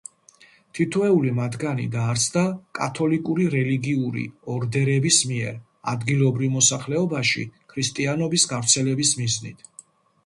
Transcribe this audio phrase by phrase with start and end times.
[0.77, 2.45] თითოეული მათგანი დაარსდა
[2.79, 5.61] კათოლიკური რელიგიური ორდერების მიერ,
[5.93, 9.67] ადგილობრივ მოსახლეობაში ქრისტიანობის გავრცელების მიზნით.